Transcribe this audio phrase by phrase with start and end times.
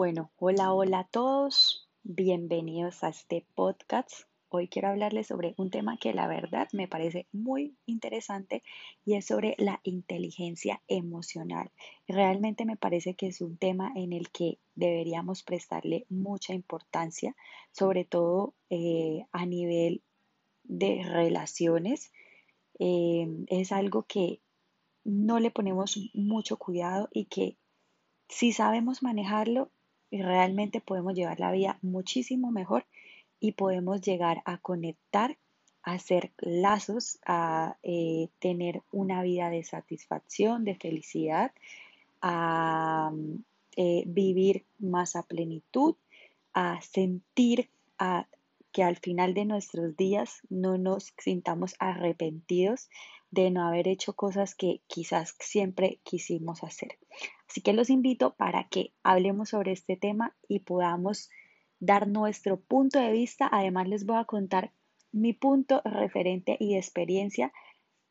[0.00, 1.88] Bueno, hola, hola a todos.
[2.04, 4.12] Bienvenidos a este podcast.
[4.48, 8.62] Hoy quiero hablarles sobre un tema que la verdad me parece muy interesante
[9.04, 11.72] y es sobre la inteligencia emocional.
[12.06, 17.34] Realmente me parece que es un tema en el que deberíamos prestarle mucha importancia,
[17.72, 20.04] sobre todo eh, a nivel
[20.62, 22.12] de relaciones.
[22.78, 24.38] Eh, es algo que
[25.02, 27.56] no le ponemos mucho cuidado y que
[28.28, 29.72] si sabemos manejarlo,
[30.10, 32.86] realmente podemos llevar la vida muchísimo mejor
[33.40, 35.36] y podemos llegar a conectar,
[35.82, 41.52] a hacer lazos, a eh, tener una vida de satisfacción, de felicidad,
[42.20, 43.12] a
[43.76, 45.94] eh, vivir más a plenitud,
[46.52, 48.26] a sentir a,
[48.72, 52.90] que al final de nuestros días no nos sintamos arrepentidos
[53.30, 56.98] de no haber hecho cosas que quizás siempre quisimos hacer.
[57.48, 61.30] Así que los invito para que hablemos sobre este tema y podamos
[61.80, 63.48] dar nuestro punto de vista.
[63.50, 64.72] Además les voy a contar
[65.12, 67.52] mi punto referente y experiencia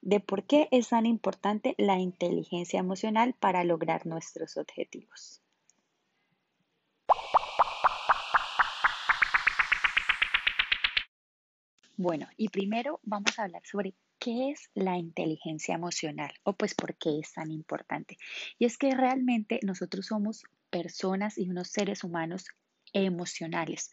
[0.00, 5.42] de por qué es tan importante la inteligencia emocional para lograr nuestros objetivos.
[11.98, 13.94] Bueno, y primero vamos a hablar sobre
[14.26, 18.18] qué es la inteligencia emocional o pues por qué es tan importante.
[18.58, 22.46] Y es que realmente nosotros somos personas y unos seres humanos
[22.92, 23.92] emocionales.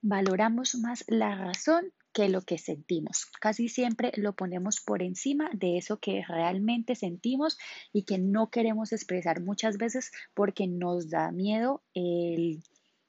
[0.00, 3.26] Valoramos más la razón que lo que sentimos.
[3.38, 7.58] Casi siempre lo ponemos por encima de eso que realmente sentimos
[7.92, 12.62] y que no queremos expresar muchas veces porque nos da miedo el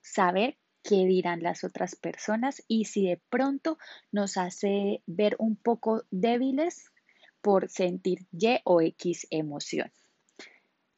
[0.00, 3.78] saber qué dirán las otras personas y si de pronto
[4.12, 6.92] nos hace ver un poco débiles
[7.40, 9.90] por sentir Y o X emoción.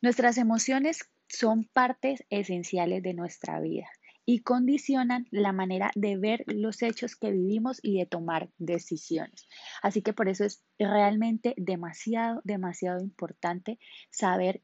[0.02, 3.88] Nuestras emociones son partes esenciales de nuestra vida
[4.24, 9.48] y condicionan la manera de ver los hechos que vivimos y de tomar decisiones.
[9.82, 13.78] Así que por eso es realmente demasiado, demasiado importante
[14.10, 14.60] saber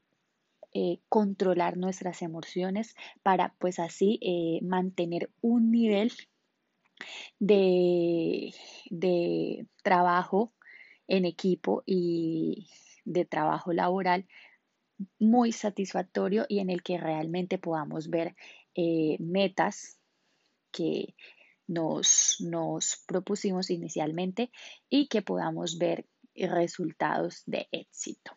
[0.75, 6.13] eh, controlar nuestras emociones para pues así eh, mantener un nivel
[7.39, 8.55] de,
[8.91, 10.53] de trabajo
[11.09, 12.69] en equipo y
[13.05, 14.27] de trabajo laboral
[15.19, 18.35] muy satisfactorio y en el que realmente podamos ver
[18.75, 19.99] eh, metas
[20.71, 21.15] que
[21.67, 24.51] nos, nos propusimos inicialmente
[24.89, 28.33] y que podamos ver resultados de éxito.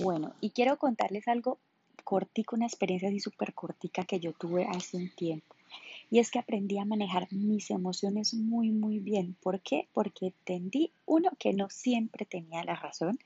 [0.00, 1.58] Bueno, y quiero contarles algo
[2.04, 5.54] cortico, una experiencia así súper cortica que yo tuve hace un tiempo.
[6.10, 9.36] Y es que aprendí a manejar mis emociones muy, muy bien.
[9.42, 9.88] ¿Por qué?
[9.92, 13.18] Porque entendí, uno, que no siempre tenía la razón.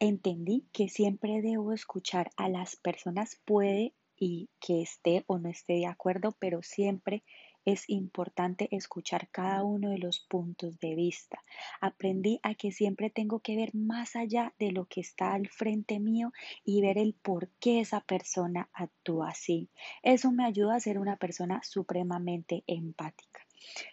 [0.00, 5.74] Entendí que siempre debo escuchar a las personas, puede y que esté o no esté
[5.74, 7.22] de acuerdo, pero siempre
[7.64, 11.42] es importante escuchar cada uno de los puntos de vista.
[11.80, 16.00] Aprendí a que siempre tengo que ver más allá de lo que está al frente
[16.00, 16.32] mío
[16.64, 19.68] y ver el por qué esa persona actúa así.
[20.02, 23.37] Eso me ayuda a ser una persona supremamente empática.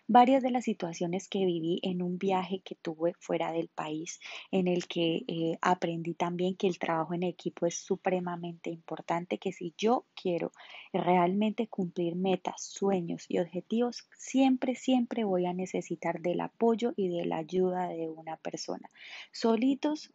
[0.07, 4.19] Varias de las situaciones que viví en un viaje que tuve fuera del país,
[4.51, 9.51] en el que eh, aprendí también que el trabajo en equipo es supremamente importante, que
[9.51, 10.51] si yo quiero
[10.93, 17.25] realmente cumplir metas, sueños y objetivos, siempre, siempre voy a necesitar del apoyo y de
[17.25, 18.89] la ayuda de una persona.
[19.31, 20.11] Solitos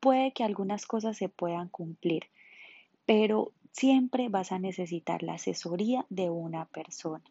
[0.00, 2.24] puede que algunas cosas se puedan cumplir,
[3.06, 7.24] pero siempre vas a necesitar la asesoría de una persona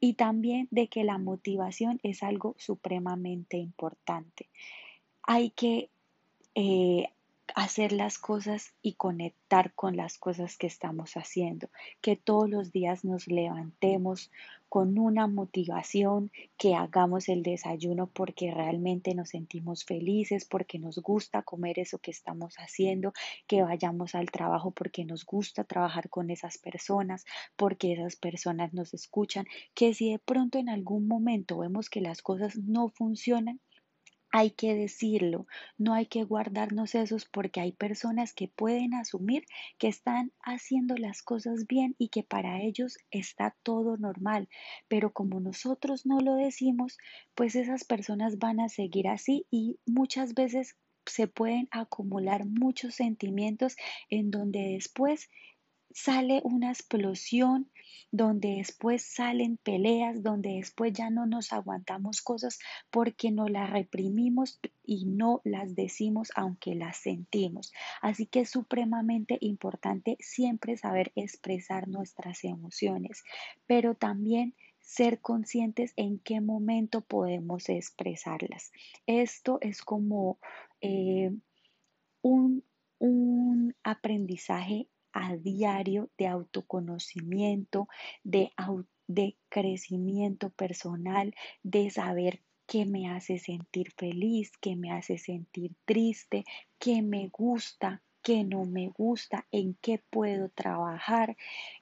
[0.00, 4.48] y también de que la motivación es algo supremamente importante.
[5.22, 5.90] Hay que
[6.54, 7.08] eh,
[7.54, 11.68] hacer las cosas y conectar con las cosas que estamos haciendo,
[12.00, 14.30] que todos los días nos levantemos
[14.68, 21.42] con una motivación, que hagamos el desayuno porque realmente nos sentimos felices, porque nos gusta
[21.42, 23.12] comer eso que estamos haciendo,
[23.46, 27.26] que vayamos al trabajo porque nos gusta trabajar con esas personas,
[27.56, 29.44] porque esas personas nos escuchan,
[29.74, 33.60] que si de pronto en algún momento vemos que las cosas no funcionan,
[34.32, 35.46] hay que decirlo,
[35.76, 39.44] no hay que guardarnos esos porque hay personas que pueden asumir
[39.78, 44.48] que están haciendo las cosas bien y que para ellos está todo normal,
[44.88, 46.96] pero como nosotros no lo decimos,
[47.34, 50.76] pues esas personas van a seguir así y muchas veces
[51.06, 53.76] se pueden acumular muchos sentimientos
[54.08, 55.28] en donde después
[55.94, 57.70] sale una explosión
[58.10, 62.58] donde después salen peleas, donde después ya no nos aguantamos cosas
[62.90, 67.72] porque no las reprimimos y no las decimos aunque las sentimos.
[68.02, 73.24] Así que es supremamente importante siempre saber expresar nuestras emociones,
[73.66, 78.72] pero también ser conscientes en qué momento podemos expresarlas.
[79.06, 80.38] Esto es como
[80.82, 81.30] eh,
[82.20, 82.62] un,
[82.98, 87.88] un aprendizaje a diario de autoconocimiento,
[88.24, 88.52] de,
[89.06, 96.44] de crecimiento personal, de saber qué me hace sentir feliz, qué me hace sentir triste,
[96.78, 101.36] qué me gusta, qué no me gusta, en qué puedo trabajar,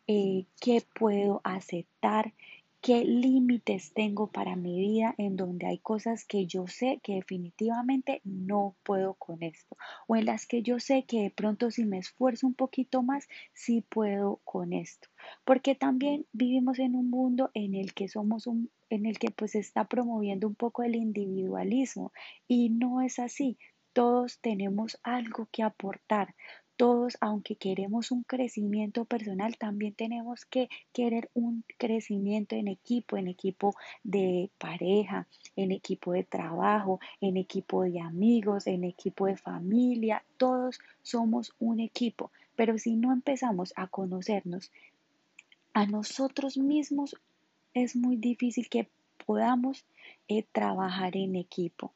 [0.06, 2.34] eh, qué puedo aceptar,
[2.80, 8.22] qué límites tengo para mi vida en donde hay cosas que yo sé que definitivamente
[8.24, 11.98] no puedo con esto o en las que yo sé que de pronto si me
[11.98, 15.08] esfuerzo un poquito más sí puedo con esto.
[15.44, 19.54] Porque también vivimos en un mundo en el que somos un en el que pues
[19.54, 22.12] está promoviendo un poco el individualismo
[22.48, 23.56] y no es así.
[23.92, 26.34] Todos tenemos algo que aportar,
[26.80, 33.28] todos, aunque queremos un crecimiento personal, también tenemos que querer un crecimiento en equipo, en
[33.28, 40.24] equipo de pareja, en equipo de trabajo, en equipo de amigos, en equipo de familia.
[40.38, 44.72] Todos somos un equipo, pero si no empezamos a conocernos
[45.74, 47.14] a nosotros mismos,
[47.74, 48.88] es muy difícil que
[49.26, 49.84] podamos
[50.28, 51.92] eh, trabajar en equipo.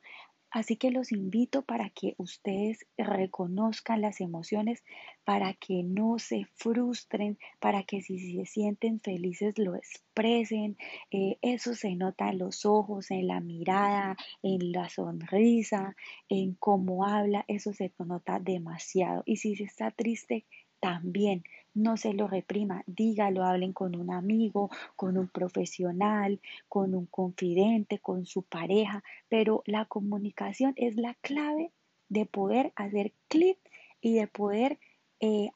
[0.54, 4.84] Así que los invito para que ustedes reconozcan las emociones,
[5.24, 10.76] para que no se frustren, para que si se sienten felices lo expresen.
[11.10, 15.96] Eh, eso se nota en los ojos, en la mirada, en la sonrisa,
[16.28, 19.24] en cómo habla, eso se nota demasiado.
[19.26, 20.44] Y si se está triste,
[20.84, 27.06] también no se lo reprima, dígalo, hablen con un amigo, con un profesional, con un
[27.06, 31.72] confidente, con su pareja, pero la comunicación es la clave
[32.10, 33.58] de poder hacer clic
[34.02, 34.78] y de poder
[35.20, 35.52] eh,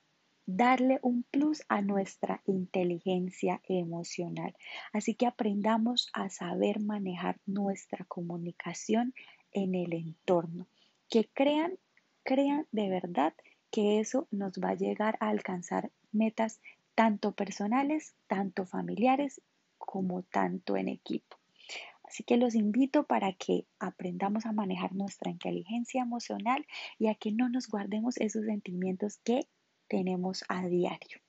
[0.47, 4.57] darle un plus a nuestra inteligencia emocional.
[4.95, 9.13] Así que aprendamos a saber manejar nuestra comunicación
[9.53, 10.69] en el entorno.
[11.11, 11.75] Que crean,
[12.23, 13.35] crean de verdad
[13.71, 16.61] que eso nos va a llegar a alcanzar metas
[16.95, 19.41] tanto personales, tanto familiares,
[19.77, 21.37] como tanto en equipo.
[22.05, 26.67] Así que los invito para que aprendamos a manejar nuestra inteligencia emocional
[26.99, 29.47] y a que no nos guardemos esos sentimientos que
[29.89, 31.21] tenemos a diario.